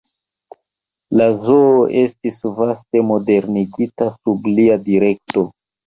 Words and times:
La 1.21 1.27
zoo 1.43 1.83
estis 2.05 2.41
vaste 2.63 3.05
modernigita 3.13 4.13
sub 4.19 4.53
lia 4.59 4.85
direkto. 4.93 5.51